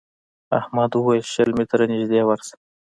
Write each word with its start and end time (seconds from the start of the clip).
احمد 0.59 0.91
وويل: 0.93 1.23
شل 1.33 1.49
متره 1.59 1.85
نږدې 1.91 2.21
ورشه. 2.25 2.55